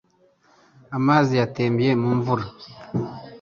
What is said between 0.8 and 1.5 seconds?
Amazi